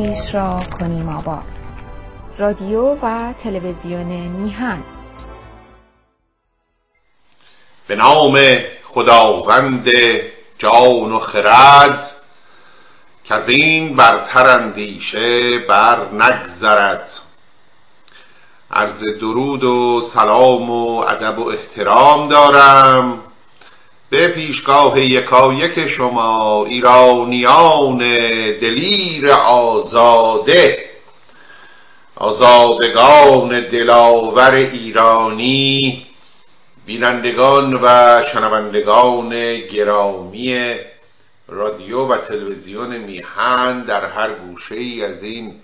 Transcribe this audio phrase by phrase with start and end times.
[0.00, 1.44] خیش را کنیم آباد
[2.38, 4.82] رادیو و تلویزیون میهن.
[7.88, 8.38] به نام
[8.84, 9.88] خداوند
[10.58, 12.06] جان و خرد
[13.24, 17.10] که از این برتر اندیشه بر نگذرد.
[18.70, 23.22] عرض درود و سلام و ادب و احترام دارم
[24.10, 27.98] به پیشگاه یکایک شما ایرانیان
[28.58, 30.90] دلیر آزاده.
[32.16, 36.06] آزادگان دلاور ایرانی
[36.86, 37.88] بینندگان و
[38.32, 40.74] شنوندگان گرامی
[41.48, 45.54] رادیو و تلویزیون میهن در هر گوشه ای از این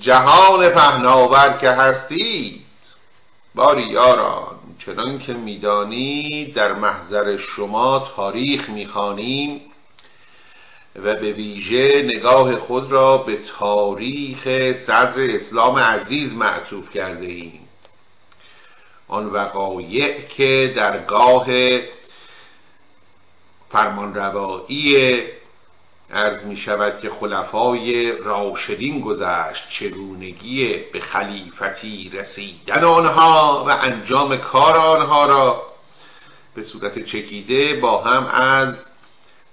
[0.00, 2.60] جهان پهناور که هستید.
[3.54, 4.59] باری یاران.
[4.86, 9.60] چنان که می‌دانید در محضر شما تاریخ می‌خوانیم
[10.96, 14.44] و به ویژه نگاه خود را به تاریخ
[14.86, 17.60] صدر اسلام عزیز معطوف کرده ایم.
[19.08, 21.46] آن وقایع که در گاه
[23.70, 25.22] فرمانروایی
[26.12, 34.76] عرض می شود که خلفای راشدین گذشت چگونگی به خلیفتی رسیدن آنها و انجام کار
[34.76, 35.62] آنها را.
[36.54, 38.84] به صورت چکیده با هم از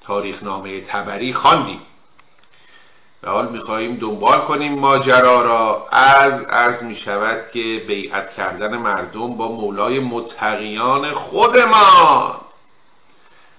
[0.03, 1.81] تاریخنامه تبری خواندیم.
[3.23, 5.87] و حال می‌خواهیم دنبال کنیم ماجرا را.
[5.91, 12.35] از عرض می شود که بیعت کردن مردم با مولای متقیان خودمان.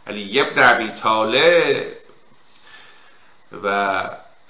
[0.07, 1.98] علی ابن ابی طالب
[3.65, 4.01] و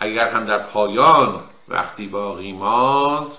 [0.00, 3.30] اگر هم در پایان وقتی باقی ماند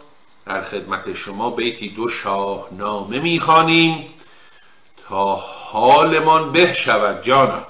[0.46, 4.08] در خدمت شما بیتی دو شاهنامه می‌خوانیم
[5.08, 7.64] تا حالمان به شود جانا.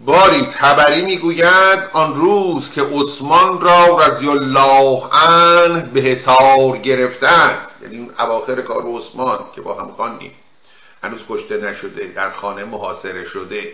[0.00, 7.68] باری تبری می‌گوید آن روز که عثمان را رضی الله عنه به حسار گرفتند.
[7.82, 10.32] یعنی اون اواخر کار عثمان که با هم خواندیم.
[11.02, 13.72] هنوز کشته نشده در خانه محاصره شده.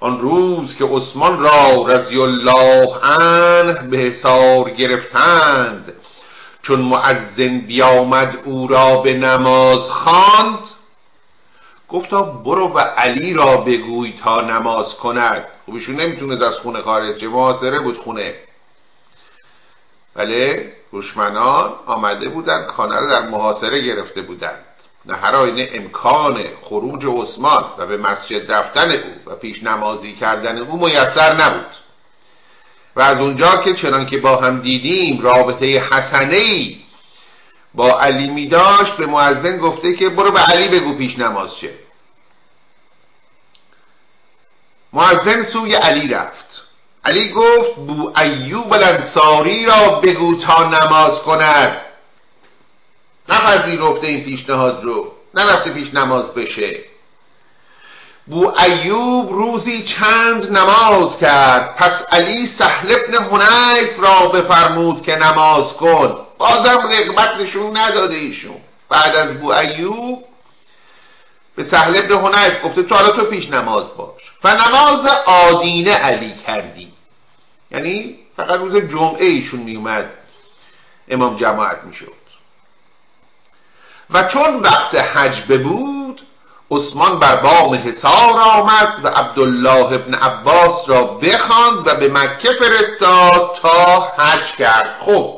[0.00, 5.92] آن روز که عثمان را رضی الله عنه به حسار گرفتند
[6.62, 10.58] چون معزن بیامد او را به نماز خواند
[11.88, 15.46] گفتا برو و علی را بگوی تا نماز کند.
[15.64, 18.34] خوبشون نمی‌تونه از خونه خارج چه محاصره بود خونه.
[20.14, 24.64] بله دشمنان آمده بودند خانه را در محاصره گرفته بودند.
[25.06, 30.58] نه هر آینه امکان خروج عثمان و به مسجد رفتن او و پیش نمازی کردن
[30.58, 31.76] او میسر نبود.
[32.96, 36.76] و از اونجا که چنان که با هم دیدیم رابطه حسنه ای
[37.74, 41.74] با علی می داشت به معزن گفته که برو به علی بگو پیش نماز چه.
[44.92, 46.62] معزن سوی علی رفت.
[47.04, 51.85] علی گفت بو ایوب الانصاری را بگو تا نماز کند.
[53.28, 56.84] نپذیرفته این پیشنهاد رو نرفته پیش نماز بشه.
[58.26, 65.72] بو ایوب روزی چند نماز کرد؟ پس علی سهل ابن حنیف را بفرمود که نماز
[65.72, 66.26] کن.
[66.38, 68.56] بازم رغبت نشون نداده ایشون.
[68.88, 70.24] بعد از بو ایوب
[71.56, 74.22] به سهل ابن حنیف گفته تو حالا تو پیش نماز باش.
[74.44, 76.92] و نماز آدینه علی کردی.
[77.70, 80.10] یعنی فقط روز جمعه ایشون میومد
[81.08, 82.25] امام جماعت می‌شد.
[84.10, 86.20] و چون وقت حج بود
[86.70, 93.58] عثمان بر بام حصار آمد و عبدالله ابن عباس را بخواند و به مکه فرستاد
[93.62, 94.96] تا حج کرد.
[95.00, 95.36] خب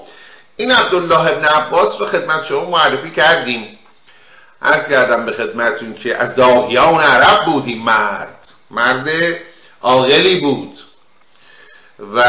[0.56, 3.78] این عبدالله ابن عباس رو خدمت شما معرفی کردیم.
[4.60, 8.48] از کردم به خدمتون که از داهیان عرب بود این مرد.
[8.70, 9.08] مرد
[9.82, 10.78] عاقلی بود.
[12.14, 12.24] و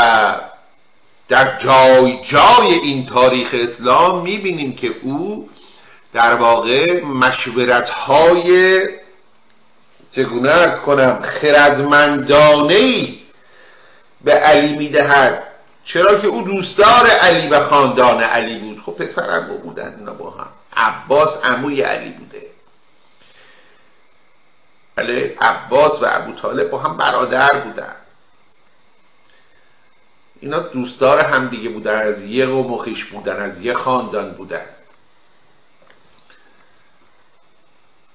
[1.30, 5.50] در جای جای این تاریخ اسلام می‌بینیم که او
[6.14, 8.82] در واقع مشورت های
[10.12, 13.08] چگونه ارز کنم خردمندانه
[14.24, 15.44] به علی می‌دهد.
[15.86, 18.82] چرا که او دوستدار علی و خاندان علی بود.
[18.86, 20.48] خب پسر امو بودن اینا با هم.
[20.76, 22.42] عباس عموی علی بوده.
[24.96, 27.96] بله عباس و ابو طالب با هم برادر بودن.
[30.40, 31.96] اینا دوستدار هم دیگه بودن.
[31.96, 34.66] از یه قوم و بودن از یه خاندان بودن.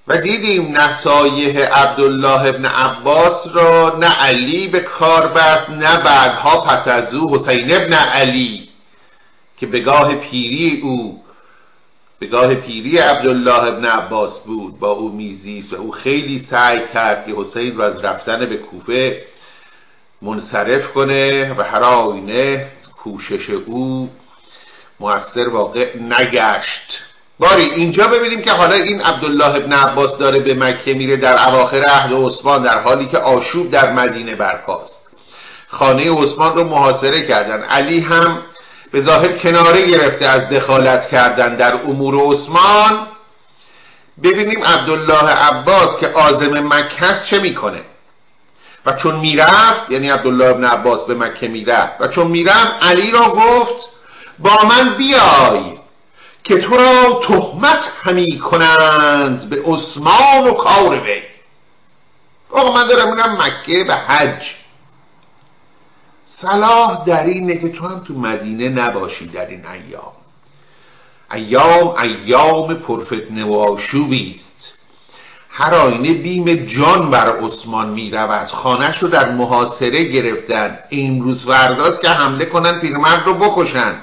[0.07, 6.87] و دیدیم نصایح عبدالله ابن عباس را نه علی به کار بست نه بعدها پس
[6.87, 8.69] از او حسین ابن علی
[9.57, 11.25] که به گاه پیری او
[12.19, 14.79] به گاه پیری عبدالله ابن عباس بود.
[14.79, 19.25] با او میزیست و او خیلی سعی کرد که حسین را از رفتن به کوفه
[20.21, 22.67] منصرف کنه و هر آینه
[23.03, 24.09] کوشش او
[24.99, 27.01] موثر واقع نگشت.
[27.39, 31.83] باری اینجا ببینیم که حالا این عبدالله ابن عباس داره به مکه میره در اواخر
[31.83, 35.05] عهد عثمان در حالی که آشوب در مدینه برپاست
[35.67, 37.63] خانه عثمان رو محاصره کردن.
[37.63, 38.37] علی هم
[38.91, 43.07] به ظاهر کناره گرفته از دخالت کردن در امور عثمان.
[44.23, 47.81] ببینیم عبدالله عباس که آزم مکه است چه می‌کنه.
[48.85, 53.29] و چون می‌رفت یعنی عبدالله ابن عباس به مکه می‌رفت و چون می‌رفت علی را
[53.29, 53.85] گفت
[54.39, 55.74] با من بیای.
[56.45, 61.21] که تو را تهمت همی کنند به عثمان و کار وی.
[62.51, 64.43] آقا من دارم میرم مکه به حج.
[66.25, 70.11] صلاح در اینه که تو هم تو مدینه نباشی در این ایام.
[71.33, 74.79] ایام ایام پرفتنه و آشوبی است.
[75.49, 80.79] هر آینه بیم جان بر عثمان می رود خانش رو در محاصره گرفتن.
[80.91, 83.95] امروز ورداست که حمله کنن پیرمرد رو بکشن.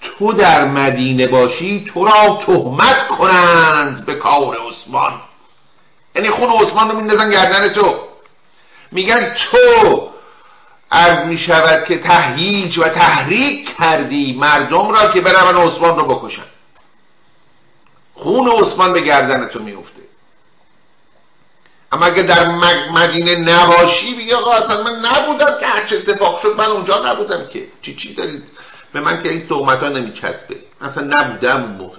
[0.00, 5.20] تو در مدینه باشی تو را تهمت کنند به کار عثمان.
[6.14, 7.98] یعنی خون عثمان رو میندازن گردن تو.
[8.92, 10.08] میگن تو
[10.90, 16.46] از می شود که تهییج و تحریک کردی مردم را که برون عثمان رو بکشن.
[18.14, 20.00] خون عثمان به گردن تو میفته
[21.92, 22.48] اما اگه در
[22.90, 27.66] مدینه نباشی بگه آقا اصلا من نبودم که هرچه اتفاق شد من اونجا نبودم که.
[27.82, 28.42] چی چی دارید؟
[28.92, 30.56] به من که این تهمت ها نمیچسبه.
[30.80, 31.98] اصلا نبودم اون موقع.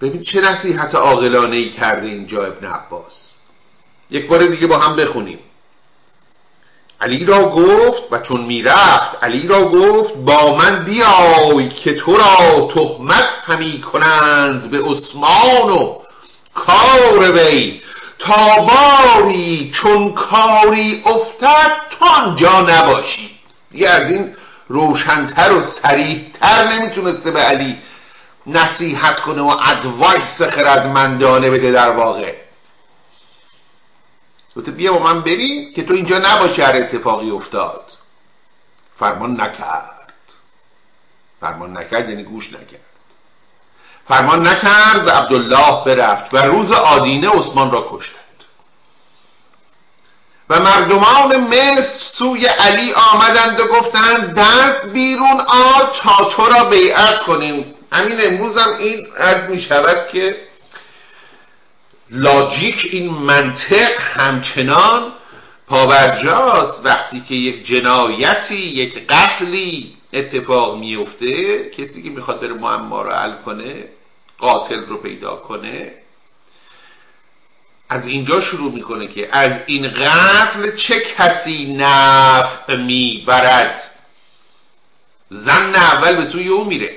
[0.00, 3.34] ببین چه نصیحت عاقلانه ای کرده اینجا ابن عباس.
[4.10, 5.38] یک بار دیگه با هم بخونیم.
[7.00, 12.68] علی را گفت و چون می‌رفت علی را گفت با من بیای که تو را
[12.74, 15.98] تهمت همی کنند به عثمان و
[16.54, 17.80] کار وی.
[18.18, 23.35] تا باری چون کاری افتد تو آنجا نباشی.
[23.76, 24.34] دیگه از این
[24.68, 27.78] روشنتر و سریعتر نمی‌تونسته به علی
[28.46, 32.34] نصیحت کنه و ادوایس خردمندانه بده در واقع.
[34.56, 37.82] گفته بیا با من بری که تو اینجا نباشی هر اتفاقی افتاد.
[38.98, 40.12] فرمان نکرد.
[41.40, 42.80] فرمان نکرد یعنی گوش نکرد.
[44.08, 48.25] فرمان نکرد و عبدالله برفت و روز آدینه عثمان را کشتند
[50.50, 57.22] و مردمان مصر سوی علی آمدند و گفتند دست بیرون آر تا تو را بیعت
[57.22, 57.74] کنیم.
[57.92, 60.36] همین امروز هم این عرض می شود که
[62.10, 65.12] لاجیک این منطق همچنان
[65.68, 66.80] پاورجاست.
[66.84, 73.32] وقتی که یک جنایتی یک قتلی اتفاق میفته کسی که می‌خواد بره معما رو حل
[73.44, 73.84] کنه
[74.38, 75.92] قاتل رو پیدا کنه
[77.88, 83.90] از اینجا شروع می‌کنه که از این قتل چه کسی نفع می‌برد؟
[85.30, 86.96] زن اول به سوی او میره.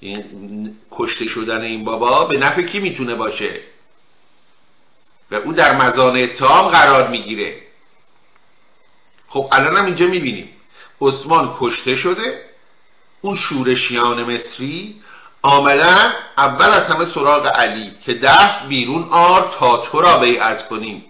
[0.00, 3.60] این کشته شدن این بابا به نفع کی می‌تونه باشه؟
[5.30, 7.56] و او در مزان اتهام قرار می‌گیره.
[9.28, 10.48] خب الان هم اینجا می‌بینیم.
[11.00, 12.44] عثمان کشته شده
[13.20, 15.00] اون شورشیان مصری
[15.42, 21.04] آمدن اول از همه سراغ علی که دست بیرون آر تا تو را بیعت کنیم.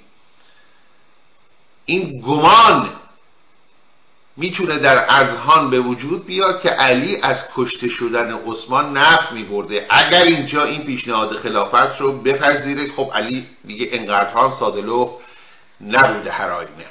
[1.85, 2.91] این گمان
[4.37, 9.87] می‌تونه در اذهان به وجود بیاد که علی از کشته شدن عثمان نفع میبرده.
[9.91, 15.11] اگر اینجا این پیشنهاد خلافت رو بپذیره خب علی دیگه انقدرها سادلو
[15.81, 16.87] نبوده هر آینه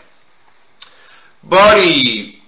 [1.43, 2.38] باری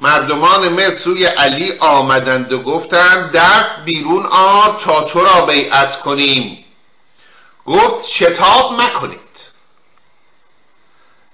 [0.00, 6.64] مردمان مصر سوی علی آمدند و گفتند دست بیرون آر تا تو را بیعت کنیم؟
[7.66, 9.20] گفت شتاب مکنید.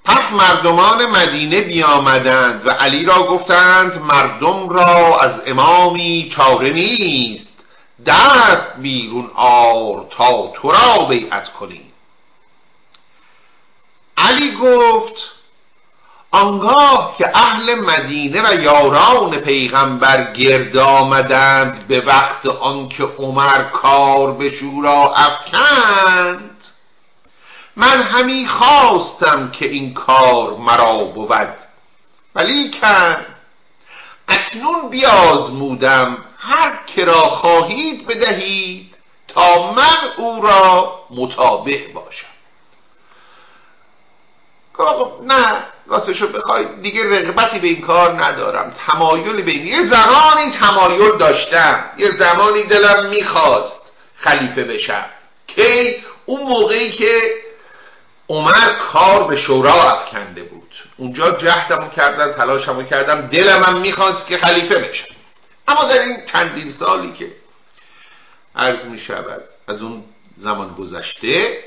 [0.04, 7.56] پس مردمان مدینه بیامدند و علی را گفتند مردم را از امامی چاره نیست.
[8.06, 11.92] دست بیرون آر تا تو را بیعت کنیم؟
[14.16, 15.36] علی گفت
[16.37, 24.50] آنگاه که اهل مدینه و یاران پیغمبر گرد آمدند به وقت آنکه عمر کار به
[24.50, 26.50] شورا افکند
[27.76, 31.55] من همی خواستم که این کار مرا بود.
[32.35, 33.16] ولیکن
[34.28, 38.97] اکنون بیازمودم هر که را خواهید بدهید
[39.28, 42.26] تا من او را مطابق باشم.
[45.26, 45.75] نه.
[45.88, 48.75] راستشو بخوای دیگه رغبتی به این کار ندارم.
[48.87, 51.85] تمایلی به این یه زمانی تمایل داشتم.
[51.97, 55.05] یه زمانی دلم می‌خواست خلیفه بشم.
[55.47, 57.21] کی؟ اون موقعی که
[58.28, 60.75] عمر کار به شورا افکنده بود.
[60.97, 65.14] اونجا جهدمو کردم تلاشمو کردم دلم هم می‌خواست که خلیفه بشم.
[65.69, 67.33] اما در این چندین سالی که
[68.57, 70.05] عرض می شود از اون
[70.37, 71.59] زمان گذشته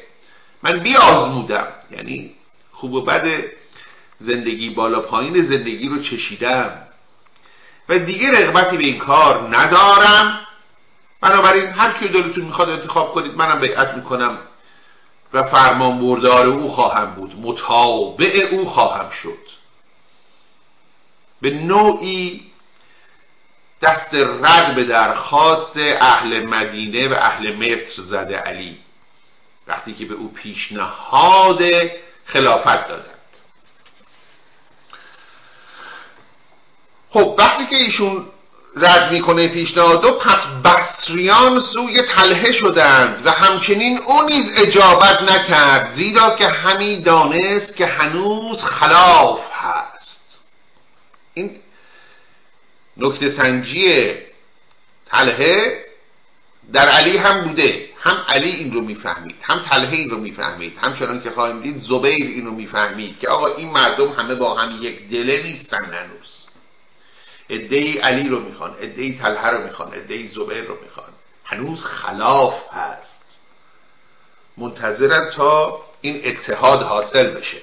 [0.63, 2.31] من بیازمودم یعنی
[2.71, 3.43] خوب و بد
[4.19, 6.77] زندگی بالا پایین زندگی رو چشیدم.
[7.89, 10.39] و دیگه رغبتی به این کار ندارم.
[11.21, 14.37] بنابراین هر کی دلتون می‌خواد انتخاب کنید منم بیعت می‌کنم
[15.33, 17.35] و فرمان بردار او خواهم بود.
[17.41, 19.59] متابع او خواهم شد.
[21.41, 22.49] به نوعی
[23.81, 28.77] دست رد به درخواست اهل مدینه و اهل مصر زده علی.
[29.67, 31.61] وقتی که به او پیشنهاد
[32.25, 33.18] خلافت دادند
[37.09, 38.25] خب وقتی که ایشون
[38.75, 46.35] رد می‌کنه پیشنهاد پس بصریان سوی تله شدند و همچنین او نیز اجابت نکرد زیرا
[46.35, 50.39] که همی دانست که هنوز خلاف هست.
[51.33, 51.51] این
[52.97, 54.13] نکته سنجی
[55.05, 55.73] تله
[56.73, 57.89] در علی هم بوده.
[58.01, 60.77] هم علی این رو می‌فهمید هم تله این رو می‌فهمید.
[60.81, 64.79] همچنان که خواهیم دید زبیر این رو می‌فهمید که آقا این مردم همه با هم
[64.81, 66.48] یک دله نیستن هنوز.
[67.49, 71.09] ادهی علی رو می‌خوان ادهی تله رو می‌خوان ادهی زبیر رو می‌خوان.
[71.45, 73.41] هنوز خلاف هست.
[74.57, 77.61] منتظرن تا این اتحاد حاصل بشه.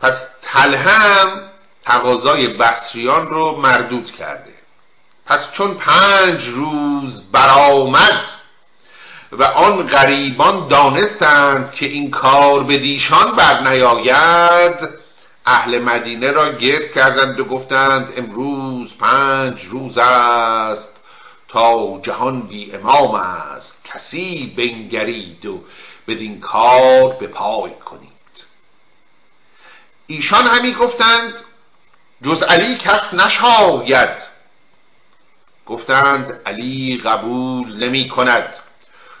[0.00, 1.42] پس تله هم
[1.84, 4.54] تقاضای بصریان رو مردود کرده.
[5.26, 8.24] پس چون پنج روز برآمد
[9.32, 14.99] و آن غریبان دانستند که این کار به دیشان بر نیاید
[15.46, 20.96] اهل مدینه را گرد کردند و گفتند امروز پنج روز است
[21.48, 23.84] تا جهان بی امام است.
[23.84, 25.60] کسی بنگرید و
[26.08, 28.10] بدین کار به پای کنید.
[30.06, 31.34] ایشان همی گفتند
[32.22, 34.30] جز علی کس نشاید.
[35.66, 38.54] گفتند علی قبول نمی کند.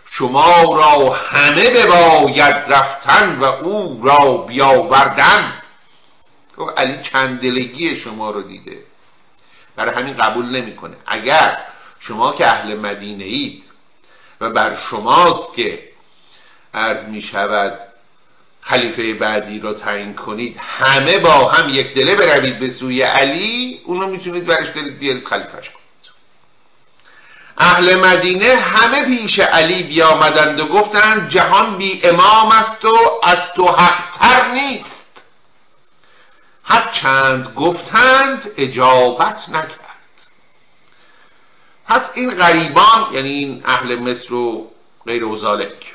[0.06, 5.59] شما را همه بباید رفتن و او را بیاوردن.
[6.60, 8.78] گفت علی چند دلگی شما رو دیده.
[9.76, 10.96] برای همین قبول نمی‌کنه.
[11.06, 11.58] اگر
[12.00, 13.64] شما که اهل مدینه اید
[14.40, 15.82] و بر شماست که
[16.74, 17.78] عرض می شود
[18.60, 24.06] خلیفه بعدی رو تعیین کنید همه با هم یک دله بروید به سوی علی اونو
[24.06, 25.80] می‌تونید برش دارید بیارید خلیفهش کنید.
[27.58, 33.68] اهل مدینه همه پیش علی بیامدند و گفتند جهان بی امام است و از تو
[33.68, 34.99] حقتر نیست.
[36.64, 39.90] هر چند گفتند اجابت نکرد.
[41.86, 44.70] پس این غریبان یعنی این اهل مصر و
[45.06, 45.94] غیر وزالک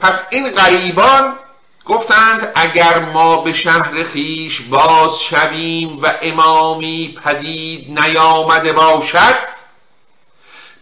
[0.00, 1.34] پس این غریبان
[1.86, 9.48] گفتند اگر ما به شهر خیش باز شویم و امامی پدید نیامده باشد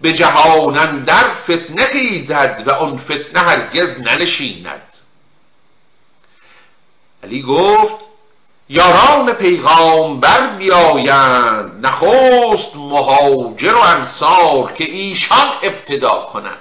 [0.00, 4.82] به جهانن در فتنه خیزد و اون فتنه هرگز ننشیند.
[7.24, 8.05] علی گفت
[8.68, 16.58] یاران پیغام بر بیایند نخست مهاجر و انصار که ایشان ابتدا کنند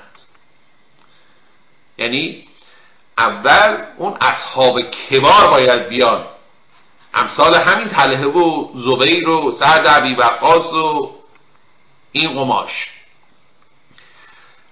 [1.97, 2.45] یعنی
[3.17, 6.25] اول اون اصحاب کبار باید بیان.
[7.13, 11.12] امثال همین تله و زبیر و سعد عبی وقاس و
[12.12, 12.88] این قماش.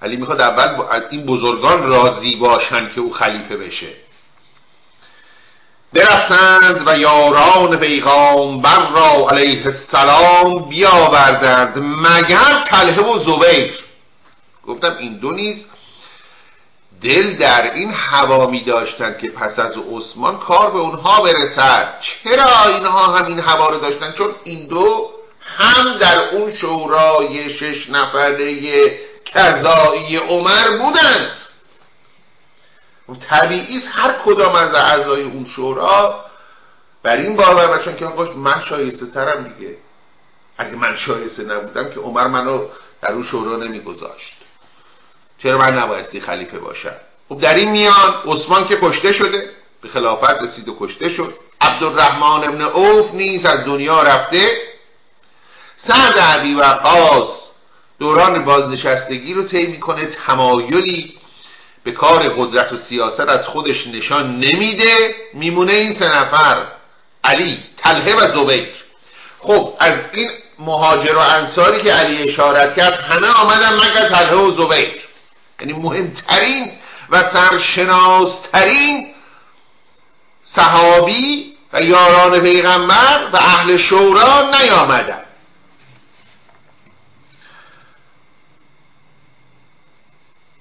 [0.01, 3.93] علی می‌خواد اول این بزرگان راضی باشن که او خلیفه بشه.
[5.93, 13.73] برفتند و یاران پیغامبر را علیه السلام بیاوردند مگر تله و زبیر.
[14.67, 15.65] گفتم این دو نیز
[17.01, 21.93] دل در این هوا می داشتند که پس از عثمان کار به اونها برسد.
[22.00, 25.09] چرا اینها هم این هوا رو داشتن؟ چون این دو
[25.57, 28.55] هم در اون شورای شش نفره
[29.25, 31.42] کذایی عمر بودند.
[33.15, 36.25] طبیعی هر کدام از اعضای اون شورا
[37.03, 39.77] بر این باور باشن که آقا من شایسته ترم دیگه.
[40.58, 42.65] اگه من شایسته نبودم که عمر منو
[43.01, 44.36] در اون شورا نمیگذاشت.
[45.39, 46.96] چرا من نبایستی خلیفه باشم؟
[47.29, 49.50] خب در این میان عثمان که کشته شده
[49.82, 51.34] به خلافت رسید و کشته شد.
[51.62, 54.50] عبدالرحمن ابن اوف نیز از دنیا رفته.
[55.77, 57.53] سعد عبی وقاص
[58.00, 61.15] دوران بازنشستگی رو طی می‌کنه تمایلی
[61.83, 66.63] به کار قدرت و سیاست از خودش نشان نمیده میمونه این سه نفر
[67.23, 68.67] علی تله و زبیر.
[69.39, 74.51] خب از این مهاجر و انصاری که علی اشارت کرد همه آمدن مگر تله و
[74.51, 75.01] زبیر.
[75.59, 76.71] یعنی مهمترین
[77.09, 79.13] و سرشناسترین
[80.43, 85.22] صحابی و یاران پیغمبر و اهل شورا نیامدن.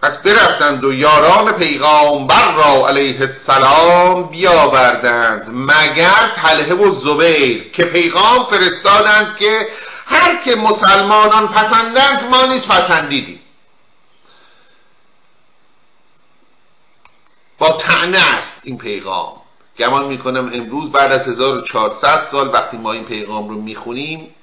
[0.03, 8.47] پس برفتند و یاران پیغامبر را علیه السلام بیاوردند مگر طلحه و زبیر که پیغام
[8.51, 9.69] فرستادند که
[10.07, 13.41] هر که مسلمانان پسندند ما نیز پسندیدیم.
[17.59, 19.33] با تعنه است این پیغام.
[19.79, 24.35] گمان می‌کنم امروز بعد از 1400 سال وقتی ما این پیغام رو می‌خونیم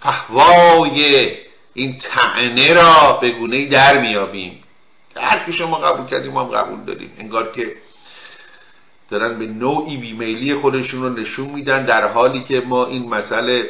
[0.00, 1.28] فهوای
[1.78, 4.62] این تعنه را به گونه در میابیم
[5.16, 7.76] هر شما قبول کردیم ما هم قبول داریم انگار که
[9.10, 13.68] دارن به نوعی بیمیلی خودشون رو نشون میدن در حالی که ما این مسئله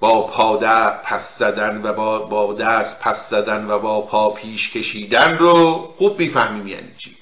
[0.00, 5.38] با پاده پس زدن و با, با دست پس زدن و با پا پیش کشیدن
[5.38, 7.16] رو خوب می‌فهمیم یعنی چی.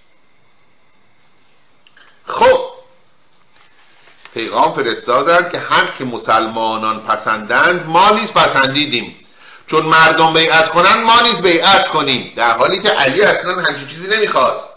[2.25, 2.59] خب
[4.35, 9.22] پیغام فرستادن که هر که مسلمانان پسندند ما نیز پسندیدیم.
[9.71, 12.33] چون مردم بیعت کنن ما نیز بیعت کنیم.
[12.37, 14.69] در حالی که علی اصلا همچین چیزی نمی‌خواست.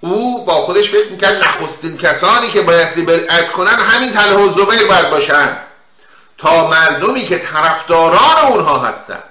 [0.00, 4.88] او با خودش فکر می‌کرد نخستین کسانی که بایستی بیعت کنن همین تله و زبیر
[4.88, 5.56] باید باشن.
[6.38, 9.24] تا مردمی که طرفداران اونها هستند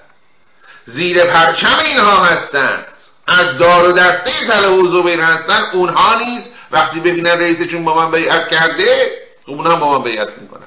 [0.86, 2.86] زیر پرچم اینها هستند
[3.27, 8.12] از دار و دسته تله و زبیر هستند اونها نیز وقتی ببینن رئیسشون با من
[8.12, 9.12] بیعت کرده
[9.47, 10.66] اونها با من بیعت می‌کنن.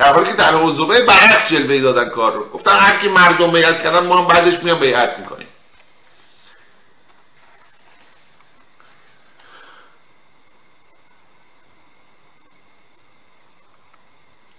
[0.00, 2.50] در حالی که در حوزبه برعکس جلوه دادن کار رو.
[2.50, 5.48] گفتن هر کی مردم بیعت کردن ما هم بعدش میان بیعت می‌کنیم.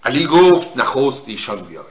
[0.04, 1.88] علی گفت نخست ایشان بیاید.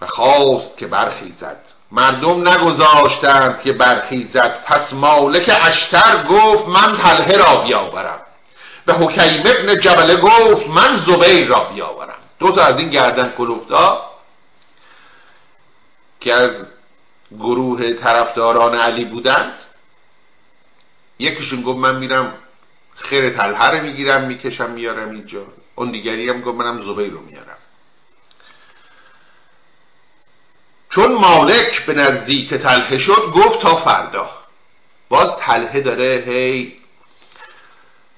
[0.00, 1.60] و خواست که برخیزد.
[1.92, 4.64] مردم نگذاشتند که برخیزد.
[4.64, 8.20] پس مالک اشتر گفت من تله را بیاورم.
[8.88, 12.18] به حکیم ابن جبله گفت من زبیر را بیاورم.
[12.38, 14.10] دو تا از این گردن کلوفتا
[16.20, 16.66] که از
[17.38, 19.54] گروه طرفداران علی بودند
[21.18, 22.34] یکیشون گفت من میرم
[22.96, 25.42] خیر تلهر رو می‌گیرم می‌کشم میارم اینجا.
[25.74, 27.58] اون دیگری هم گفت منم زبیر رو میارم.
[30.90, 34.30] چون مالک به نزدیک تلهه شد گفت تا فردا.
[35.08, 36.77] باز تلهه داره هی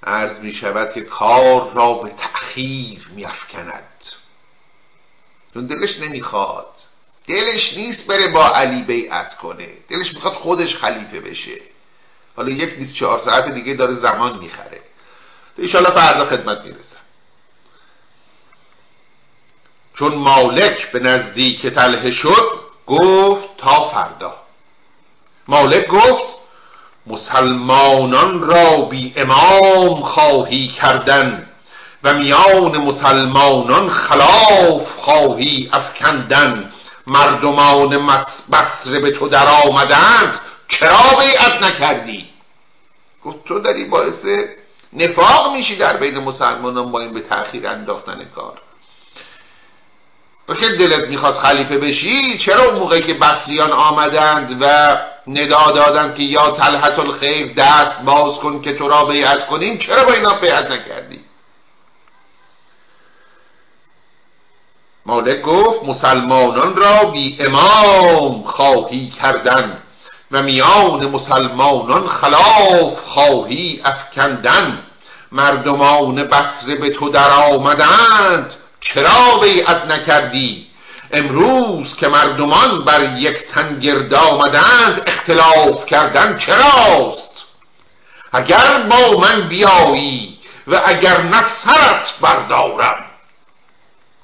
[0.02, 4.04] عرض می شود که کار را به تأخیر می افکند.
[5.54, 6.66] چون دلش نمی‌خواد
[7.28, 9.68] دلش نیست بره با علی بیعت کنه.
[9.88, 11.60] دلش می‌خواد خودش خلیفه بشه.
[12.36, 14.80] حالا یک 24 ساعت دیگه داره زمان می‌خره.
[15.58, 16.96] ایشالا فردا خدمت می‌رسه
[19.94, 24.36] چون مالک به نزدیک تله شد گفت تا فردا.
[25.48, 26.39] مالک گفت
[27.06, 31.46] مسلمانان را بی امام خواهی کردن
[32.04, 36.72] و میان مسلمانان خلاف خواهی افکندن.
[37.06, 38.08] مردمان
[38.52, 40.40] بسره به تو در آمدند.
[40.68, 42.26] چرا بیعت نکردی؟
[43.24, 44.24] گفت تو داری باعث
[44.92, 48.58] نفاق میشی در بین مسلمانان با این به تأخیر انداختن کار.
[50.48, 54.96] و که دلت می‌خواست خلیفه بشی؟ چرا اون موقعی که بسریان آمدند و
[55.30, 60.04] ندا دادن که یا تلحت الخیر دست باز کن که تو را بیعت کنیم چرا
[60.04, 61.20] با اینا بیعت نکردی؟
[65.06, 69.78] مالک گفت مسلمانان را بی امام خواهی کردن
[70.30, 74.82] و میان مسلمانان خلاف خواهی افکندن.
[75.32, 80.69] مردمان بسره به تو در آمدند چرا بیعت نکردی؟
[81.12, 87.44] امروز که مردمان بر یک تن گرد آمدند اختلاف کردن چراست؟
[88.32, 93.04] اگر با من بیایی و اگر نه سرت بردارم.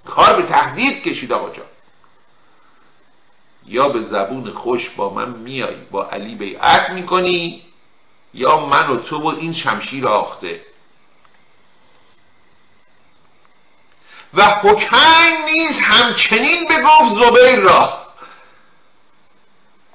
[0.06, 1.66] کار به تهدید کشید آقا جان.
[3.66, 7.62] یا به زبون خوش با من میایی با علی بیعت می‌کنی
[8.34, 10.60] یا من و تو و این شمشیر آخته.
[14.36, 18.06] و حکم نیز همچنین بگفت زبیر را.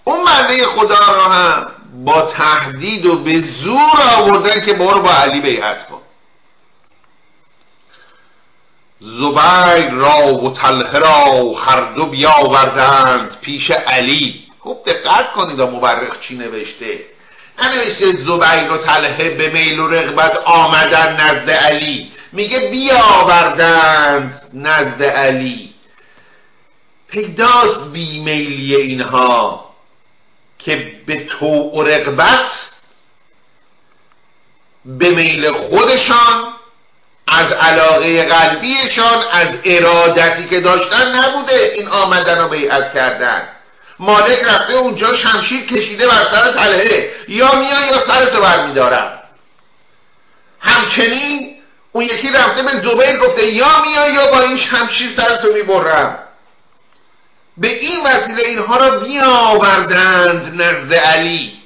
[0.04, 1.68] اون معنی خدا را هم
[2.06, 6.02] با تهدید و به زور آوردن که برو با علی بیعت کن.
[9.02, 14.48] زبیر را و تله را هر دو بیاوردند پیش علی.
[14.60, 17.00] خوب دقت کنید و مبرخ چی نوشته.
[17.60, 22.12] ننوشته زبیر و تله به میل و رغبت آمدن نزد علی.
[22.32, 25.74] میگه بیاوردند نزد علی.
[27.08, 29.66] پیداست بیمیلی اینها
[30.60, 32.52] که به تو و رقبت
[34.86, 36.54] به میل خودشان
[37.28, 43.48] از علاقه قلبیشان از ارادتی که داشتن نبوده این آمدن و بیعت کردن.
[44.00, 49.20] مالک رفته اونجا شمشیر کشیده بر سر تله یا میان یا سرتو برمیدارم
[50.60, 51.51] همچنین
[51.92, 56.20] اون یکی رفته به زبیر گفته یا میان یا با این شمشیر سرتو می‌برم.
[57.58, 61.62] به این وسیله اینها را بیاوردند نزد علی.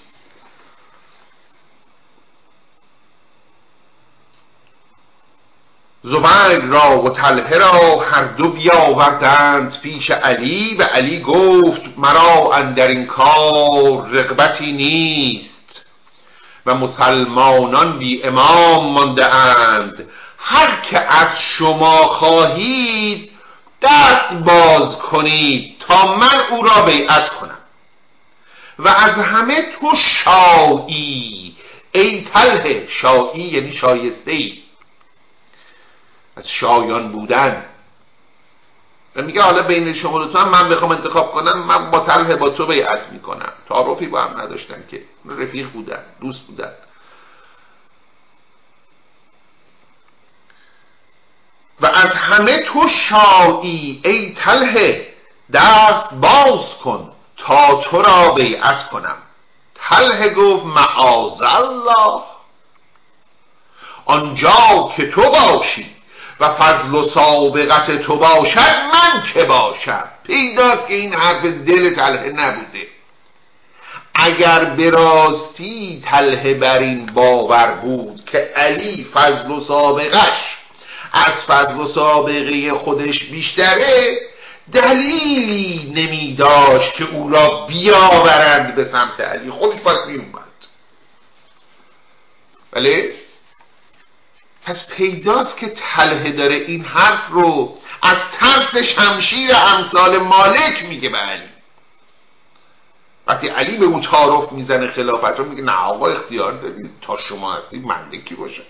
[6.04, 12.88] زبیر را و تله را هر دو بیاوردند پیش علی و علی گفت مرا اندر
[12.88, 15.55] این کار رغبتی نیست.
[16.66, 23.32] و مسلمانان بی امام مانده اند هر که از شما خواهید
[23.82, 27.58] دست باز کنید تا من او را بیعت کنم.
[28.80, 31.56] و از همه تو شایی
[31.92, 34.54] ای تله شایی یعنی شایسته ای
[36.38, 37.66] از شایان بودن.
[39.16, 42.50] و میگه حالا بین شما دو هم من بخوام انتخاب کنم من با تله با
[42.50, 43.54] تو بیعت می‌کنم.
[43.70, 45.02] تعارفی با هم نداشتن که.
[45.26, 46.72] رفیق بودن دوست بودن.
[51.82, 55.14] و از همه تو شایی ای تله
[55.54, 59.18] دست باز کن تا تو را بیعت کنم.
[59.76, 62.22] تله گفت معاذ الله.
[64.06, 65.95] آنجا که تو باشی
[66.40, 70.04] و فضل و سابقت تو باشد من که باشم.
[70.28, 72.88] پیداست که این حرف دل تله نبوده.
[74.16, 80.58] اگر به راستی تله بر این باور بود که علی فضل و سابقش
[81.14, 84.20] از فضل و سابقه خودش بیشتره
[84.74, 89.52] دلیلی نمی داشت که او را بیاورند به سمت علی.
[89.52, 90.46] خودش پس می اومد
[92.72, 93.14] بله؟
[94.66, 101.18] پس پیداست که تله داره این حرف رو از ترس شمشیر امثال مالک میگه به
[101.18, 101.50] علی.
[103.28, 107.54] وقتی علی به اون تعارف می‌زنه خلافت رو میگه نه آقا اختیار دارید تا شما
[107.54, 108.64] هستی مندکی باشه؟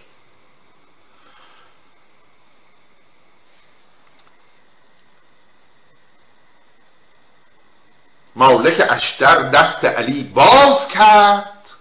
[8.36, 11.74] مالک اشتر دست علی باز کرد.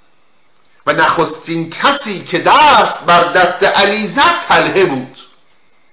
[0.87, 5.18] و نخستین کسی که دست بر دست علی زد تله بود.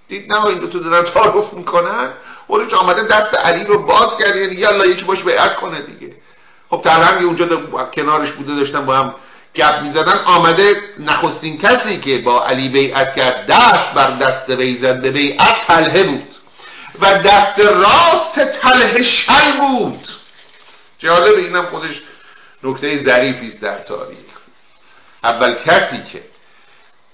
[0.07, 2.09] دید نه این دو دارن تعارف می‌کنن.
[2.47, 6.13] اونش آمده دست علی رو باز کرد یعنی یالا یکی باش بیعت کنه دیگه.
[6.69, 7.61] خب تله اونجا
[7.95, 9.15] کنارش بوده داشتن با هم
[9.55, 10.19] گپ می‌زدن.
[10.25, 16.03] آمده نخستین کسی که با علی بیعت کرد دست بر دست وی زد بیعت تله
[16.03, 16.27] بود.
[16.99, 20.07] و دست راست تله شل بود.
[20.99, 22.01] جالب اینم خودش
[22.63, 24.30] نکته ظریفی است در تاریخ.
[25.23, 26.23] اول کسی که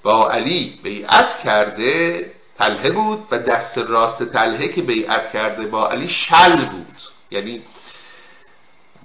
[0.04, 2.26] با علی بیعت کرده
[2.58, 6.96] تله بود و دست راست تله که بیعت کرده با علی شل بود.
[7.32, 7.62] یعنی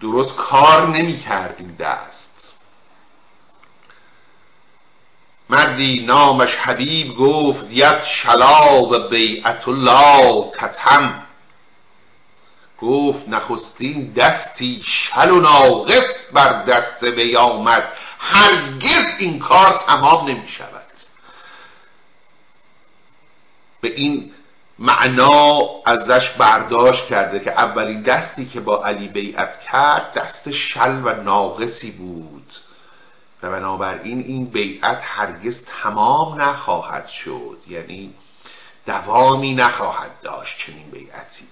[0.01, 2.55] درست کار نمی کردیم دست.
[5.51, 11.23] مردی نامش حبیب گفت ید شلا و بیعت الله تتم.
[12.81, 17.85] گفت نخستین دستی شل و ناقص بر دست وی آمد
[18.23, 20.83] هرگز این کار تمام نمی شود
[23.81, 24.33] به این
[24.79, 31.23] معنا ازش برداشت کرده که اولین دستی که با علی بیعت کرد دست شل و
[31.23, 32.53] ناقصی بود.
[33.43, 37.59] و بنابراین این بیعت هرگز تمام نخواهد شد.
[37.69, 38.15] یعنی
[38.87, 41.49] دوامی نخواهد داشت چنین بیعتی.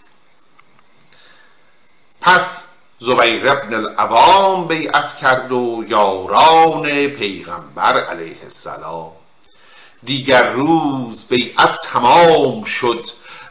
[2.21, 2.65] پس
[3.01, 9.13] زبیر ابن العوام بیعت کرد و یاران پیغمبر علیه السلام.
[10.05, 13.05] دیگر روز بیعت تمام شد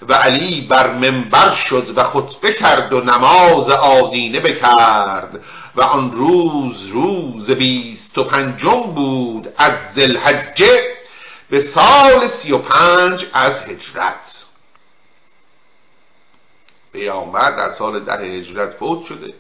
[0.10, 5.40] و علی بر منبر شد و خطبه کرد و نماز آدینه بکرد
[5.76, 10.82] و آن روز روز بیست و پنجم بود از زلحجه
[11.50, 14.49] به سال سی و پنج از هجرت.
[16.94, 19.34] پیامبر در سال ده هجرت فوت شده.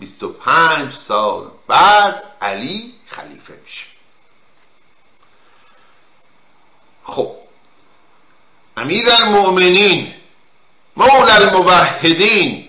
[0.00, 3.86] 25 سال بعد علی خلیفه میشه.
[7.04, 7.30] خب
[8.76, 10.14] امیر المؤمنین
[10.96, 12.68] مولا الموحدین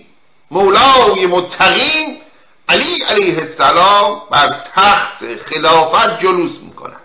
[0.50, 2.20] مولای متقین
[2.68, 6.96] علی علیه السلام بر تخت خلافت جلوس می‌کند.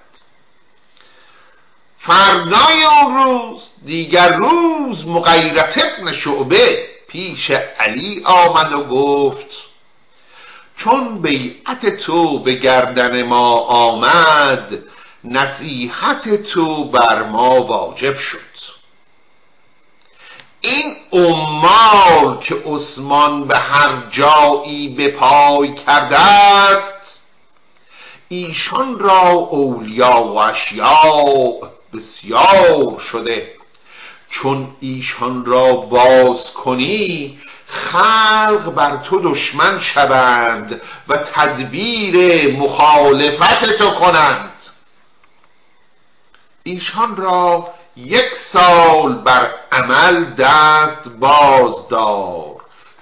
[1.99, 9.49] فردای اون روز دیگر روز مغیرت ابن شعبه پیش علی آمد و گفت
[10.77, 14.79] چون بیعت تو به گردن ما آمد
[15.23, 18.55] نصیحت تو بر ما واجب شد.
[20.61, 27.21] این امال که عثمان به هر جایی به پای کرده است
[28.29, 31.51] ایشان را اولیا و اشیاء
[31.93, 33.54] بسیار شده.
[34.29, 44.51] چون ایشان را باز کنی خلق بر تو دشمن شوند و تدبیر مخالفت تو کنند.
[46.63, 52.55] ایشان را یک سال بر عمل دست باز دار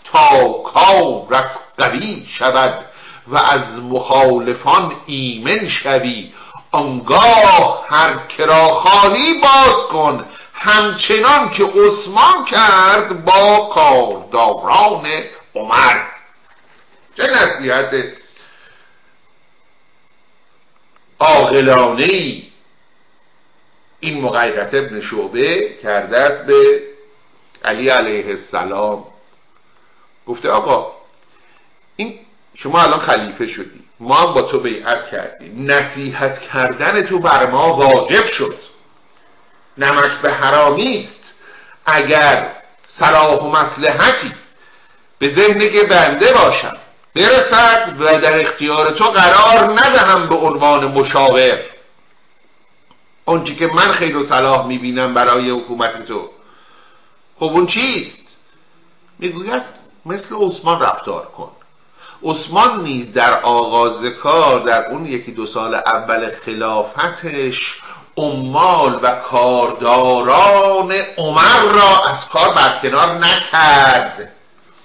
[0.04, 2.86] تا کارت قوی شود
[3.28, 6.32] و از مخالفان ایمن شوی.
[6.72, 10.26] آنگاه هر کرا خواهی باز کن
[10.64, 15.08] همچنان که عثمان کرد با کارداران
[15.56, 16.00] عمر.
[17.18, 18.06] چه نصیحت
[21.20, 22.44] عاقلانه ای
[24.00, 26.82] این مغیرت ابن شعبه کرده است به
[27.66, 29.06] علی علیه السلام.
[30.28, 30.92] گفته آقا
[31.96, 32.20] این
[32.56, 33.84] شما الان خلیفه شدی.
[34.00, 35.72] ما هم با تو بیعت کردیم.
[35.72, 38.73] نصیحت کردن تو بر ما واجب شد.
[39.78, 41.34] نمک به حرامی است
[41.86, 42.52] اگر
[42.88, 44.32] صلاح و مسلحتی
[45.20, 46.78] به ذهن که بنده باشم
[47.16, 51.60] برسد و در اختیار تو قرار ندهم به عنوان مشاور.
[53.26, 56.30] آنچه که من خیر و صلاح می‌بینم برای حکومت تو.
[57.40, 58.38] خب اون چیست؟
[59.20, 59.64] می‌گوید
[60.06, 61.52] مثل عثمان رفتار کن.
[62.24, 67.82] عثمان نیز در آغاز کار در اون یکی دو سال اول خلافتش
[68.18, 74.34] عمال و کارداران عمر را از کار برکنار نکرد.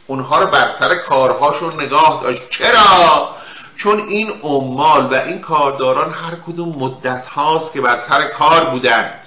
[0.06, 2.42] اونها رو بر سر کارهاشون نگاه داشت.
[2.50, 3.30] چرا؟
[3.76, 9.26] چون این عمال و این کارداران هر کدوم مدت هاست که بر سر کار بودند.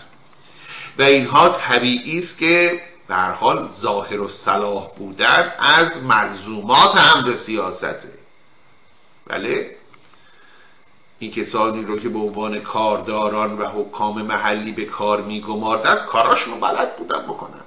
[0.99, 8.09] و اینها طبیعی است که در حال ظاهر و صلاح بودن از ملزومات امر سیاسته.
[9.27, 9.80] بله؟
[11.21, 16.59] این کسانی رو که به عنوان کارداران و حکام محلی به کار میگماردن کاراشون رو
[16.59, 17.61] بلد بودن بکنن.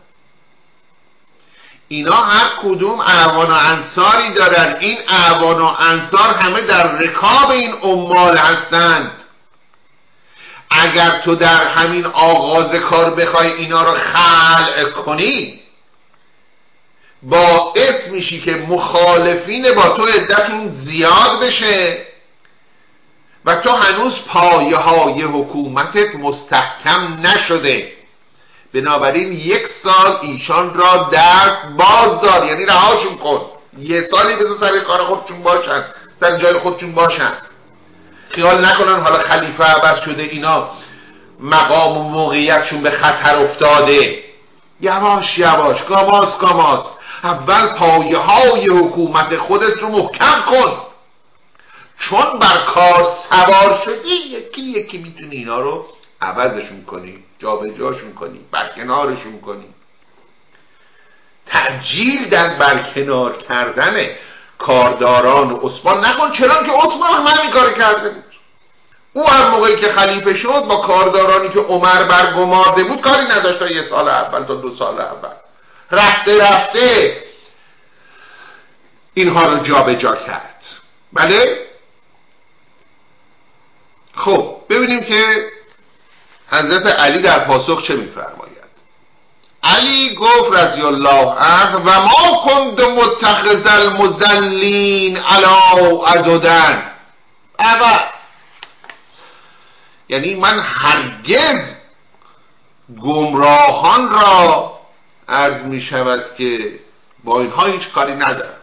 [1.89, 4.77] اینا هر کدوم اعوان و انصاری دارن.
[4.81, 9.13] این اعوان و انصار همه در رکاب این عمال هستند.
[10.71, 15.61] اگر تو در همین آغاز کار بخوای اینا رو خلع کنی
[17.23, 22.14] باعث میشی که مخالفین با تو عدتون زیاد بشه.
[23.47, 27.93] و تو هنوز پایه های حکومتت مستحکم نشده.
[28.75, 32.47] بنابراین یک سال ایشان را دست باز دار.
[32.47, 33.41] یعنی رهاشون کن.
[33.79, 35.85] یه سالی بذار سر کار خودشون باشن.
[36.21, 37.33] سر جای خودشون باشن.
[38.31, 40.69] خیال نکنن حالا خلیفه عوض شده اینا
[41.41, 44.19] مقام و موقعیتشون به خطر افتاده.
[44.81, 46.91] یواش یواش گاماس گاماس
[47.25, 50.94] اول پایه های حکومت خودت رو محکم کن.
[51.99, 55.87] چون بر کار سوار شدی یکی یکی می‌تونی اینا رو
[56.21, 59.67] عوضشون کنی جابجاشون کنی برکنارشون کنی.
[61.47, 64.07] تعجیل در برکنار کردن
[64.59, 66.05] کارداران و عثمان.
[66.05, 68.25] نکن چرا که عثمان هم همین کار کرده بود.
[69.13, 73.67] او هم موقعی که خلیفه شد با کاردارانی که عمر برگمارده بود کاری نداشت تا
[73.67, 75.35] یه سال اول تا دو سال اول.
[75.91, 77.17] رفته رفته.
[79.15, 80.65] اینها رو جابجا جا کرد.
[81.13, 81.64] بله؟
[84.17, 85.51] خب ببینیم که
[86.51, 88.55] حضرت علی در پاسخ چه میفرماید.
[89.63, 96.91] علی گفت رضی الله عنه و ما کند متخذ المزلین علا ازدن
[97.59, 98.01] اول
[100.09, 101.75] یعنی من هرگز
[103.03, 104.75] گمراهان را
[105.29, 106.79] عرض می شود که
[107.25, 108.54] با اینها هیچ کاری ندارم.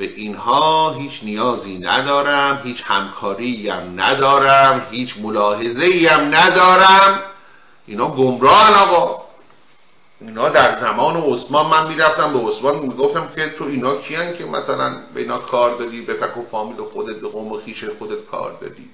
[0.00, 7.22] به اینها هیچ نیازی ندارم هیچ همکاری هم ندارم هیچ ملاحظه هم ندارم.
[7.86, 9.22] اینا گمراهن آقا.
[10.20, 14.96] اینا در زمان عثمان من می‌رفتم به عثمان می‌گفتم که تو اینا کیان که مثلا
[15.14, 18.58] به اینا کار دادی به فک و فامیل خودت به قوم و خیش خودت کار
[18.60, 18.90] دادی.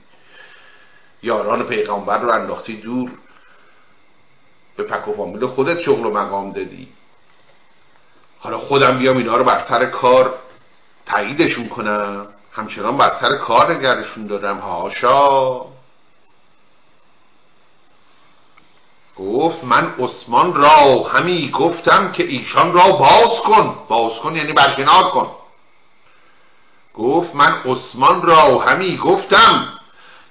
[1.23, 3.11] یاران پیغمبر رو انداختی دور.
[4.77, 6.89] به پک و فامیل خودت شغل و مقام دادی.
[8.39, 10.35] حالا خودم بیام اینا رو بر سر کار.
[11.07, 12.27] تاییدشون کنم.
[12.53, 15.61] همچنان بر سر کار نگرشون دارم هاشا
[19.17, 23.77] گفت من عثمان را همی گفتم که ایشان را باز کن.
[23.89, 25.31] باز کن یعنی برکنار کن.
[26.95, 29.69] گفت من عثمان را همی گفتم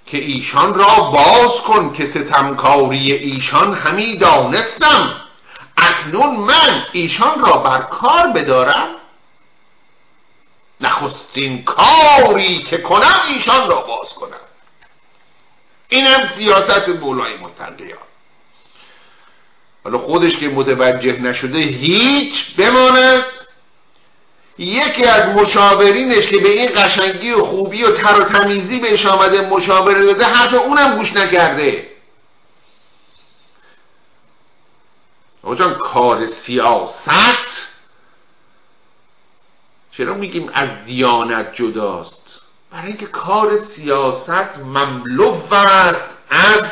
[0.06, 5.22] که ایشان را باز کن که ستمکاری ایشان همی دانستم.
[5.78, 8.88] اکنون من ایشان را بر کار بدارم.
[10.82, 14.46] نخستین کاری که کنم ایشان را باز کنم.
[15.90, 17.98] اینم سیاست مولای متقیان
[19.84, 23.24] حالا خودش که متوجه نشده هیچ بماند.
[24.58, 29.42] یکی از مشاورینش که به این قشنگی و خوبی و تر و تمیزی بهش آمده
[29.42, 31.90] مشاوره داده حرف اونم گوش نکرده.
[35.44, 37.75] آقا کار سیاست
[39.98, 46.68] چرا میگیم از دیانت جداست؟ برای اینکه کار سیاست مملو است از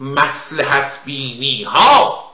[0.00, 2.24] مسلحت بینی ها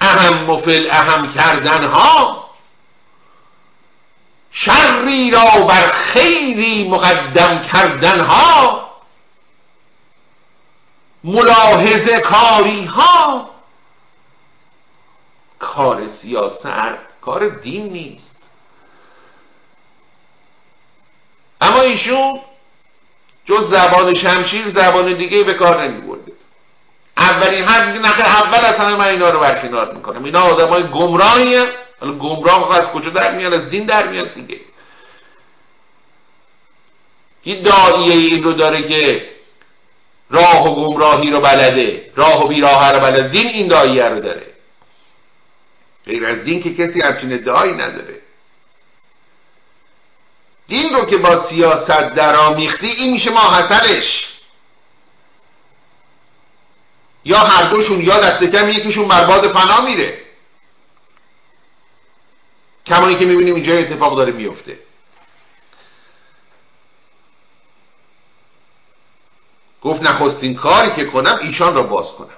[0.00, 2.48] اهم و اهم کردن ها
[4.50, 8.88] شری را بر خیری مقدم کردن ها
[11.24, 13.50] ملاحظه کاری ها
[15.58, 16.66] کار سیاست
[17.28, 18.50] کار دین نیست.
[21.60, 22.40] اما ایشون
[23.44, 26.32] جز زبان شمشیر زبان دیگه به کار نمی برده
[27.16, 30.24] اولین میگه نخیر اول از همه من اینا رو برکنار می‌کنم.
[30.24, 31.66] اینا آدم های گمراهی
[32.00, 34.60] حالا گمراه از کجا در میاد؟ از دین در میاد دیگه.
[37.44, 39.28] یه داییه این رو داره که
[40.30, 43.28] راه و گمراهی رو بلده راه و بیراه رو بلده.
[43.28, 44.47] دین این داییه رو داره.
[46.08, 48.20] غیر از دین که کسی همچین ادعایی نداره.
[50.68, 54.28] دین رو که با سیاست درآمیختی این میشه ماحصلش
[57.24, 60.22] یا هر دوشون یا دست کم یکیشون برباد فنا میره.
[62.86, 64.78] کمایی که می‌بینیم اینجا اتفاق داره میفته
[69.82, 72.36] گفت نخستین کاری که کنم ایشان را باز کنم.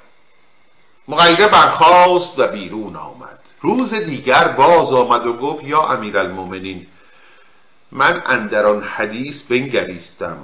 [1.09, 3.39] مغیره برخواست و بیرون آمد.
[3.61, 6.87] روز دیگر باز آمد و گفت یا امیر المومنین
[7.92, 10.38] من اندران حدیث بنگریستم.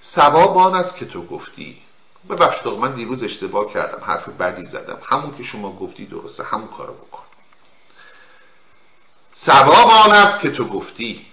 [0.00, 1.76] سواب آن است که تو گفتی.
[2.30, 4.98] ببخش من دیروز اشتباه کردم حرف بدی زدم.
[5.06, 7.22] همون که شما گفتی درسته همون کارو بکن.
[9.32, 11.26] سواب آن است که تو گفتی.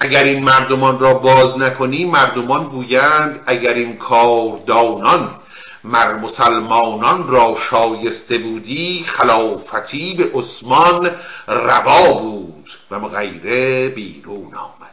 [0.00, 5.41] اگر این مردمان را باز نکنی مردمان گویند اگر این کاردانان
[5.84, 11.16] مر مسلمانان را شایسته بودی خلافتی به عثمان
[11.46, 14.92] روا بود و مغیره بیرون آمد.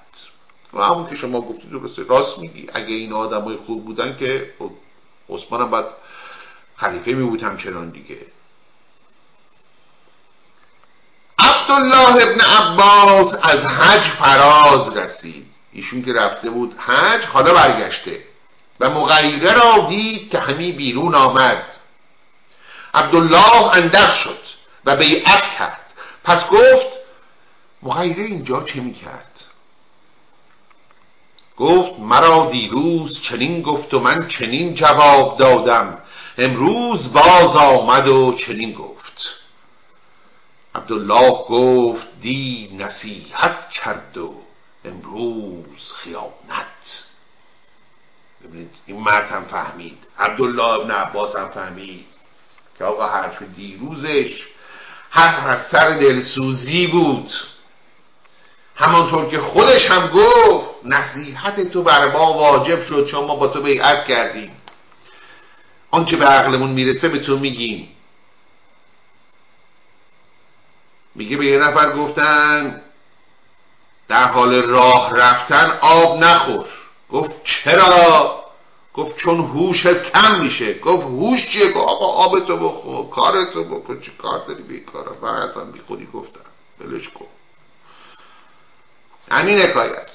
[0.73, 2.67] و همون که شما گفتی درسته راست میگی.
[2.73, 4.49] اگه این آدمای خوب بودن که
[5.29, 5.85] عثمان هم باید
[6.75, 8.17] خلیفه می بود همچنان دیگه.
[11.39, 15.45] عبدالله ابن عباس از حج فراز رسید.
[15.73, 18.28] ایشون که رفته بود حج حالا برگشته.
[18.79, 21.63] و مغیره را دید که همی بیرون آمد.
[22.93, 24.39] عبدالله اندر شد
[24.85, 25.93] و بیعت کرد.
[26.23, 26.87] پس گفت
[27.83, 29.41] مغیره اینجا چه می کرد؟
[31.57, 35.97] گفت مرا دیروز چنین گفت و من چنین جواب دادم.
[36.37, 38.99] امروز باز آمد و چنین گفت.
[40.75, 44.33] عبدالله گفت دی نصیحت کرد و
[44.85, 46.68] امروز خیانت
[48.43, 49.97] ببینید این مرد هم فهمید.
[50.19, 52.05] عبدالله ابن عباس هم فهمید.
[52.77, 54.47] که آقا حرف دیروزش
[55.09, 57.31] حرف از سر دلسوزی بود.
[58.75, 63.61] همانطور که خودش هم گفت نصیحت تو بر ما واجب شد چون ما با تو
[63.61, 64.51] بیعت کردیم.
[65.91, 67.89] آنچه به عقلمون می‌رسه به تو میگیم.
[71.15, 72.81] میگه به یه نفر گفتن
[74.07, 76.67] در حال راه رفتن آب نخور.
[77.11, 78.39] گفت چرا؟
[78.93, 80.73] گفت چون هوشت کم میشه.
[80.73, 85.15] گفت هوش چیه؟ گفت آقا آب تو بخور کارتو بکن چه کار داری به کارا؟
[85.21, 86.39] فقط هم بی خودی گفتم.
[86.79, 87.25] بلش کن.
[89.31, 90.07] همین حکایت.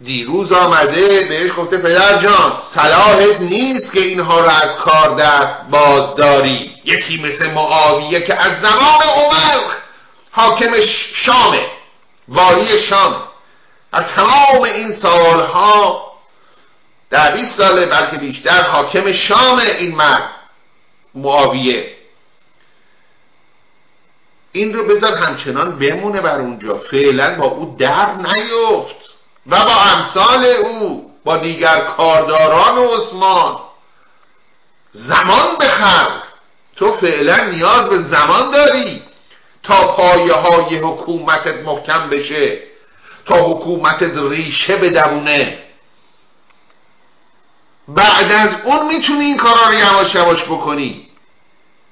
[0.00, 6.74] دیروز آمده بهش گفته پدر جان صلاحت نیست که اینها را از کار دست بازداری.
[6.84, 9.74] یکی مثل معاویه که از زمان عمر
[10.30, 10.80] حاکم
[11.14, 11.66] شامه
[12.28, 13.27] والی شام
[13.92, 16.12] در تمام این سالها
[17.10, 20.30] در 20 ساله بلکه بیشتر حاکم شام این مرد
[21.14, 21.94] معاویه.
[24.52, 26.78] این رو بذار همچنان بمونه بر اونجا.
[26.78, 29.14] فعلا با او در نیفت
[29.46, 33.58] و با امثال او با دیگر کارداران و عثمان.
[34.92, 36.08] زمان بخر.
[36.76, 39.02] تو فعلا نیاز به زمان داری
[39.62, 42.67] تا پایه های حکومتت محکم بشه.
[43.28, 45.58] تا حکومتت ریشه بدونه
[47.88, 51.08] بعد از اون می‌تونی این کارا رو یواش یواش بکنی.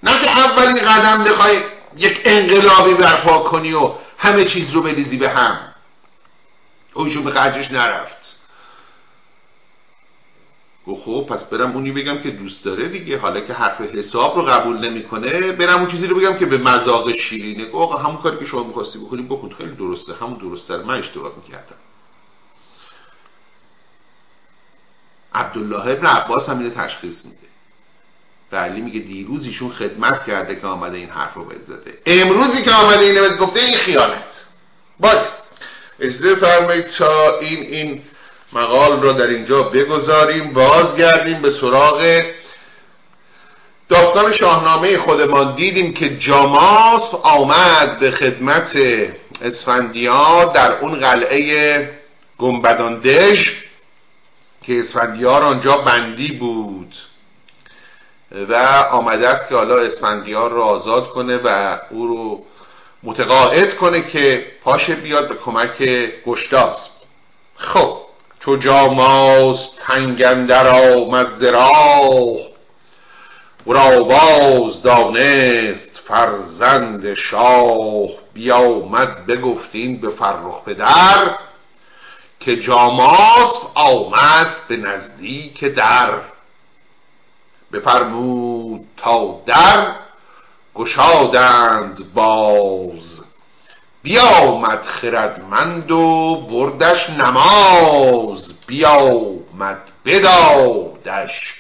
[0.03, 1.61] نه که اولین قدم بخوای
[1.97, 5.59] یک انقلابی برپا کنی و همه چیز رو بریزی به هم.
[6.95, 8.36] اویشون به خرجش نرفت.
[10.87, 13.19] گفت خب پس برم اونی بگم که دوست داره دیگه.
[13.19, 17.13] حالا که حرف حساب رو قبول نمی‌کنه برم اون چیزی رو بگم که به مذاق
[17.13, 17.65] شیرینه.
[17.65, 19.51] گفت آقا همون کاری که شما می‌خواستی بکنی بکن.
[19.59, 20.15] خیلی درسته.
[20.15, 21.77] همون درسته من اشتباه می‌کردم.
[25.35, 27.37] عبدالله ابن عباس هم اینو تشخیص میده.
[28.51, 31.53] به علی میگه دیروز ایشون خدمت کرده که آمده این حرف رو
[32.07, 34.45] امروزی که آمده اینو گفته این خیانت.
[35.01, 35.27] باید
[36.01, 38.03] اجازه فرمایید تا این این
[38.57, 42.23] مقال را در اینجا بگذاریم بازگردیم به سراغ
[43.89, 45.55] داستان شاهنامه خودمان.
[45.55, 48.77] دیدیم که جاماسف آمد به خدمت
[49.43, 51.91] اسفندیار در اون قلعه
[52.39, 53.51] گنبداندژ
[54.63, 56.95] که اسفندیار آنجا بندی بود
[58.49, 58.55] و
[58.91, 62.43] آمده است که حالا اسفندیار رو آزاد کنه و او رو
[63.03, 65.83] متقاعد کنه که پاشه بیاد به کمک
[66.27, 66.91] گشتاسب
[67.57, 68.06] خب
[68.47, 72.39] چو جاماز تنگندر آمد زراح
[73.67, 78.09] را باز دانست فرزند شاه.
[78.35, 81.35] بیامد بگفتین به فرخ پدر
[82.41, 86.21] که جاماز آمد به نزدیک در.
[87.73, 89.93] بفرمود تا در
[90.75, 93.26] گشادند باز.
[94.07, 101.55] بیامد خردمند و بردش نماز بیامد بدادش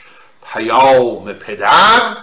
[0.52, 2.16] پیام پدر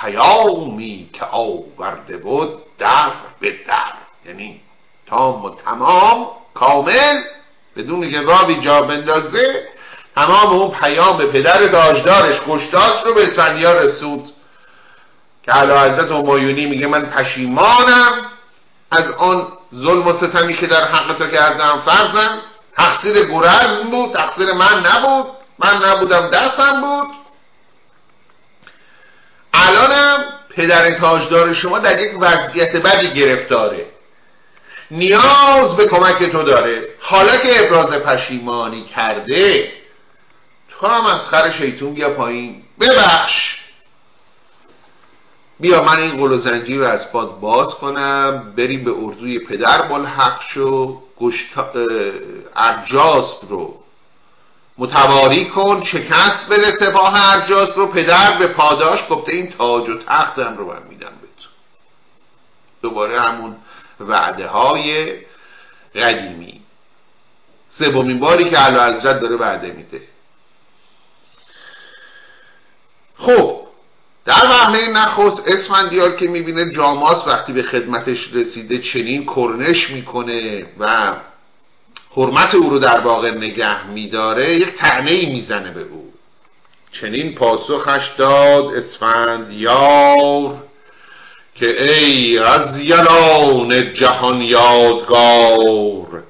[0.00, 3.92] پیامی که آورده بود در به در.
[4.26, 4.60] یعنی
[5.06, 7.22] تام و تمام کامل
[7.76, 9.68] بدون که واوی جا بندازه
[10.14, 14.30] تمام اون پیام پدر داشدارش گشتاس رو به اسفندیار رسود
[15.42, 18.35] که علا حضرت همایونی میگه من پشیمانم.
[18.90, 22.38] از آن ظلم و ستمی که در حق تو کردم فرزند.
[22.76, 25.26] تقصیر گرزم بود تقصیر من نبود.
[25.58, 27.08] من نبودم دستم بود.
[29.54, 30.24] الانم
[30.56, 33.86] پدر تاجدار شما در یک وضعیت بدی گرفتاره.
[34.90, 36.88] نیاز به کمک تو داره.
[37.00, 39.72] حالا که ابراز پشیمانی کرده
[40.80, 42.62] تو هم از خر شیطون بیا پایین.
[42.80, 43.65] ببخش.
[45.60, 48.52] بیا من این قل و زنجیر رو از باد باز کنم.
[48.56, 51.02] بریم به اردوی پدر ملحق شو.
[52.56, 53.74] ارجاسب رو.
[54.78, 57.86] متواری کن شکست بده سپاه ارجاسب رو.
[57.86, 61.48] پدر به پاداش گفته این تاج و تختم رو من میدم به تو.
[62.82, 63.56] دوباره همون
[64.00, 65.16] وعده های
[65.94, 66.60] قدیمی.
[67.70, 70.00] سومین باری که علا حضرت داره وعده میده.
[73.16, 73.65] خب
[74.26, 81.12] در وهله نخست اسفندیار که می‌بینه جاماس وقتی به خدمتش رسیده چنین کرنش می‌کنه و
[82.16, 86.12] حرمت او رو در واقع نگه میداره یک تعنه می‌زنه به او.
[86.92, 90.54] چنین پاسخش داد اسفندیار
[91.54, 96.22] که ای از یلان جهان یادگار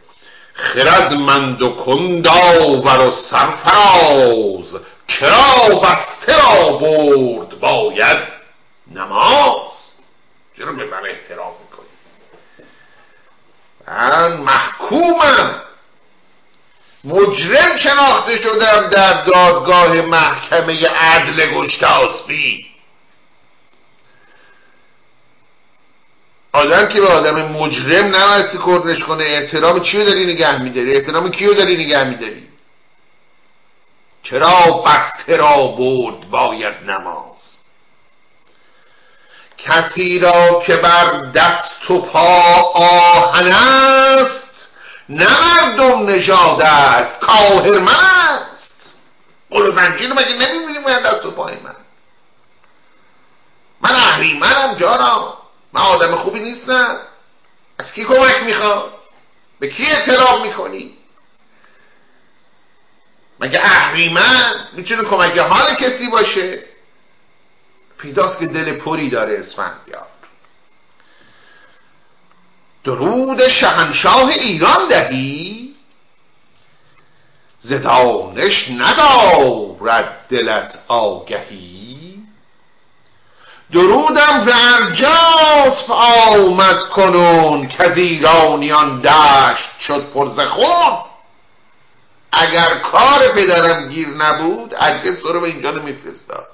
[0.54, 4.76] خردمند و کنداور و سرفراز
[5.08, 8.18] چرا بسته را برد باید
[8.94, 9.92] نماز؟
[10.56, 11.86] چرا به من احترام می‌کنی؟
[13.88, 15.62] من محکومم.
[17.04, 22.66] مجرم شناخته شدم در دادگاه محکمه عدل گشتاسبی
[26.52, 31.54] آدم که به آدم مجرم نمستی کردنش کنه احترام چیو داری نگه میداری؟ احترام کیو
[31.54, 32.48] داری نگه میداری؟
[34.30, 37.56] چرا بسته را برد باید نماز؟
[39.58, 44.68] کسی را که بر دست و پا آهن است
[45.08, 48.98] نه مردم نژاد است کاهر من است
[49.50, 51.76] قل و زنجیر مگه نمی‌بینیم باید دست و پای من؟
[53.80, 55.38] من اهریمنم جارا
[55.72, 57.00] من آدم خوبی نیستم.
[57.78, 58.92] از کی کمک می‌خواد
[59.60, 60.95] به کی اعتراف می‌کنی؟
[63.40, 66.62] مگه اهریمن می‌تونه کمک حال کسی باشه؟
[67.98, 70.06] پیداست که دل پری داره اسفندیار.
[72.84, 75.74] درود شهنشاه ایران دهی.
[77.60, 81.96] زدانش ندارد دلت آگهی.
[83.72, 90.26] درودم ز ارجاسپ آمد کنون که ایرانیان دشت شد پر
[92.32, 96.48] اگر کار پدرم گیر نبود هرگز تو رو به اینجا نمیفرستاد.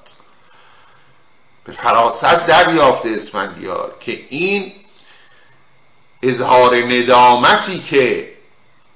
[1.65, 4.73] به فراست دریافته اسفندیار که این
[6.23, 8.33] اظهار ندامتی که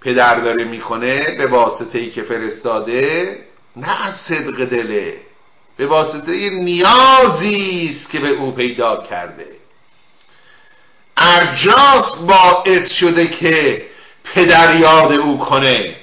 [0.02, 3.38] پدر داره می‌کنه به واسطه ای که فرستاده
[3.76, 5.18] نه از صدق دله
[5.78, 9.48] به واسطه نیازی است که به او پیدا کرده.
[11.18, 13.86] ارجاس باعث شده که
[14.24, 15.96] پدر یاد او کنه.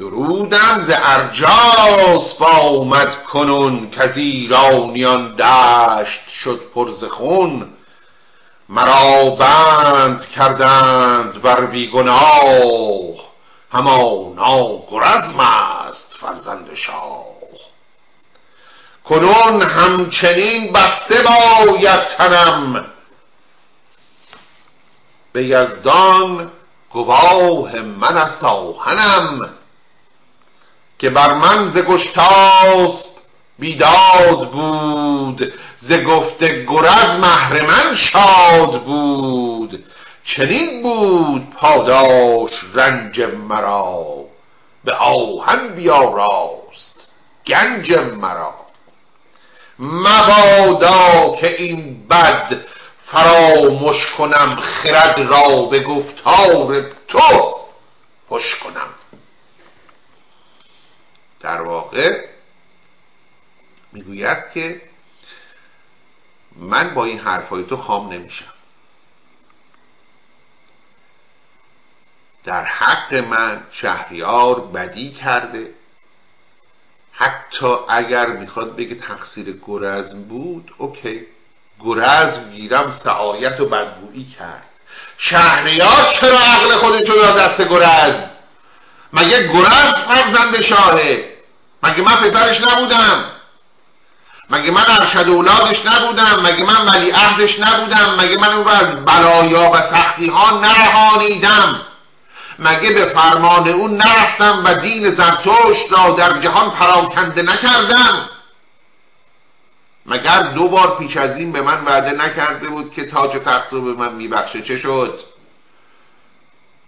[0.00, 7.68] درودم ز ارجاس با اومد کنون که از ایرانیان دشت شد پرز خون.
[8.68, 13.14] مرا بند کردند بر بیگناه
[13.72, 17.24] همانا گرزم است فرزند شاه.
[19.08, 22.86] کنون همچنین بسته باید تنم.
[25.32, 26.50] به یزدان
[26.92, 29.59] گواه من است آهنم.
[31.00, 33.08] که بر من ز گشتاسب
[33.58, 39.84] بیداد بود ز گفته گرز من شاد بود.
[40.24, 44.04] چنین بود پاداش رنج مرا
[44.84, 47.08] به آهن بیاراست
[47.46, 48.54] گنج مرا.
[49.78, 52.56] مبادا که این بد
[53.06, 57.54] فراموش کنم خرد را به گفتار تو
[58.28, 58.99] خوش کنم.
[61.40, 62.24] در واقع
[63.92, 64.80] می‌گوید که
[66.56, 68.52] من با این حرفای تو خام نمیشم.
[72.44, 75.74] در حق من شهریار بدی کرده.
[77.12, 81.26] حتی اگر می‌خواد بگه تقصیر گرزم بود اوکی.
[81.84, 84.66] گرزم گیرم سعایت و بدگویی کرد.
[85.18, 88.30] شهریار چرا عقل خودش رو دست گرزم؟
[89.12, 91.29] مگه گرزم فرزند شاهه؟
[91.82, 93.24] مگه من پسرش نبودم؟
[94.50, 99.04] مگه من ارشد اولادش نبودم؟ مگه من ولی عهدش نبودم؟ مگه من او را از
[99.04, 101.80] بلایا و سختی ها نرهانیدم؟
[102.58, 108.28] مگه به فرمان او نرفتم و دین زرتشت را در جهان پراکنده نکردم؟
[110.06, 113.72] مگر دو بار پیش از این به من وعده نکرده بود که تاج و تخت
[113.72, 115.20] رو به من میبخشه؟ چه شد؟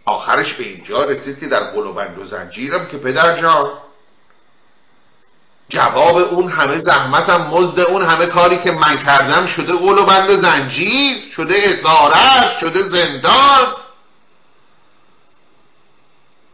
[0.04, 3.70] آخرش به اینجا رسید که در قلوبند و زنجیرم که پدر جان
[5.68, 10.30] جواب اون همه زحمتم مزد اون همه کاری که من کردم شده قول و بند
[10.30, 13.74] زنجیر شده اسارت شده زندان.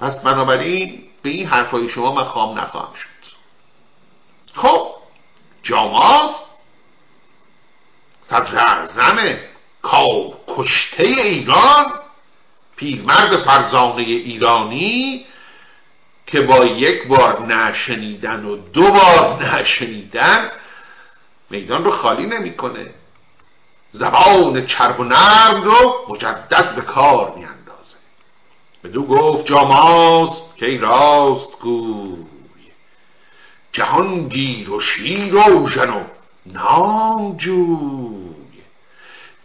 [0.01, 3.09] پس بنابراین به این حرفای شما من خام نخواهم شد.
[4.55, 4.89] خب
[5.63, 6.31] جاماز
[8.23, 9.39] صدر اعظم
[9.83, 11.93] کار کشته ایران
[12.77, 15.27] پیرمرد فرزانه ایرانی
[16.31, 20.51] که با یک بار نشنیدن و دو بار نشنیدن
[21.51, 22.87] میدان رو خالی نمی‌کنه.
[23.93, 27.97] زبان چرب و نرم رو مجدد به کار میاندازه.
[28.85, 32.25] بدو گفت جاماز که راست گوی.
[33.73, 36.05] جهان گیر و شیر و ژن و
[36.47, 38.29] نام جوی.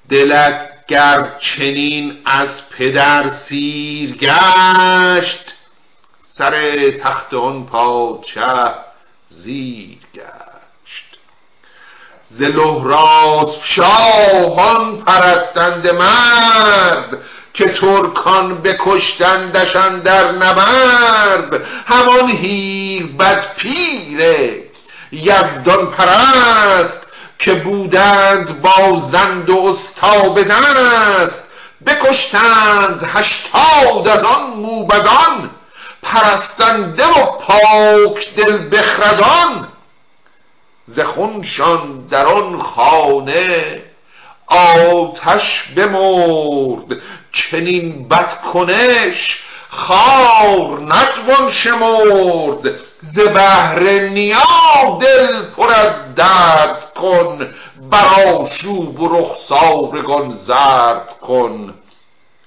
[0.10, 5.53] دلت گر چنین از پدر سیر گشت
[6.38, 8.74] سر تخت آن پادشه
[9.30, 11.18] زیر گشت.
[12.30, 17.18] ز لهراس شاهان پرستند مرد
[17.54, 21.64] که ترکان بکشتندشان در نبرد.
[21.86, 24.64] همان هیر بد پیره
[25.12, 27.02] یزدان پرست
[27.40, 31.44] که بودند با زند و استا دست.
[31.86, 35.50] بکشتند هشتاد از آن موبدان
[36.04, 39.68] پرستنده و پاک دل بخردان
[40.86, 43.82] زخونشان در آن خانه
[44.48, 46.98] آتش بمرد
[47.32, 52.76] چنین بدکنش خار نتوان شمرد.
[53.02, 53.80] ز بهر
[54.10, 57.54] نیا دل پر از درد کن
[57.92, 61.74] براشوب و رخسارگان زرد کن.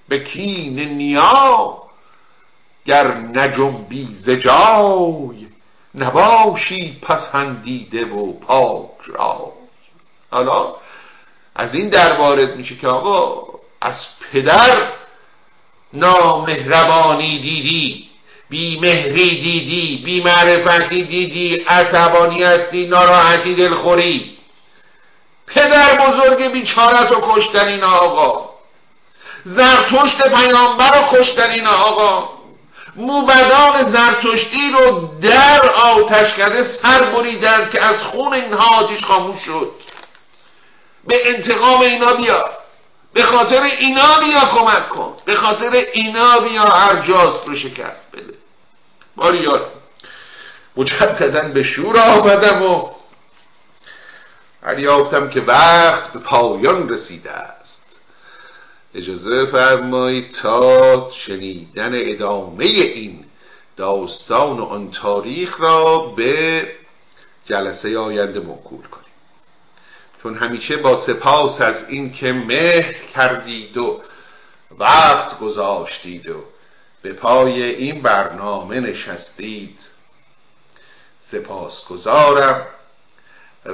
[0.08, 1.76] به کین نیا
[2.86, 5.46] گر نجنبی ز جای
[5.94, 9.52] نباشی پسندیده و پاک را
[10.30, 10.74] حالا
[11.56, 13.42] از این در وارد میشه که آقا
[13.80, 14.88] از پدر
[15.92, 18.06] نامهربانی دیدی
[18.50, 24.36] بی مهری دیدی بی معرفتی دیدی عصبانی هستی ناراحتی دلخوری.
[25.46, 28.50] پدر بزرگ بیچارت رو کشتن این آقا.
[29.44, 32.35] زرتشت پیامبر رو کشتن این آقا.
[32.96, 39.72] موبدان زرتشتی رو در آتش کرده سر بریدن که از خون اینها آتیش خاموش شد.
[41.06, 42.50] به انتقام اینا بیا.
[43.14, 45.16] به خاطر اینا بیا کمک کن.
[45.24, 48.34] به خاطر اینا بیا هر جاز رو شکست بده.
[49.16, 49.66] باریار
[50.76, 52.88] مجددا به شور آمدم و
[54.62, 57.55] دریافتم که وقت به پایان رسیده.
[58.96, 63.24] اجازه فرمایید تا شنیدن ادامه این
[63.76, 66.66] داستان و آن تاریخ را به
[67.46, 69.06] جلسه آینده موکول کنیم.
[70.22, 74.02] چون همیشه با سپاس از این که مهر کردید و
[74.78, 76.44] وقت گذاشتید و
[77.02, 79.78] به پای این برنامه نشستید
[81.20, 82.66] سپاس گذارم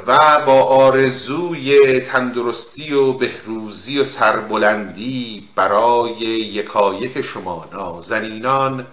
[0.07, 8.87] و با آرزوی تندرستی و بهروزی و سربلندی برای یکایک شما نازنینان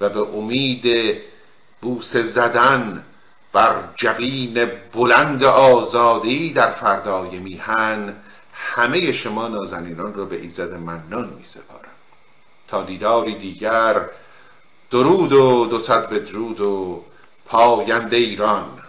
[0.00, 1.16] و به امید
[1.80, 3.04] بوس زدن
[3.52, 8.14] بر جبین بلند آزادی در فردای میهن
[8.54, 11.94] همه شما نازنینان را به ایزد منان می سپارم
[12.68, 14.00] تا دیداری دیگر
[14.90, 17.02] درود و دو صد بدرود و
[17.46, 18.83] پاینده ایران.